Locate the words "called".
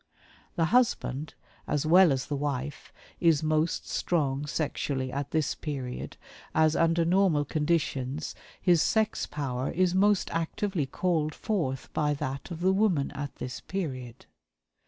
10.87-11.35